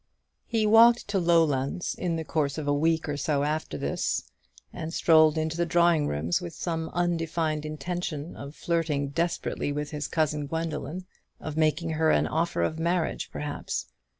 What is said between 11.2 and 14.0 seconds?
of making her an offer of marriage, perhaps.